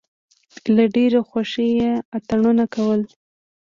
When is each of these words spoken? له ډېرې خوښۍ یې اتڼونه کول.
له 0.75 0.83
ډېرې 0.95 1.19
خوښۍ 1.29 1.69
یې 1.79 1.91
اتڼونه 2.17 2.65
کول. 2.73 3.01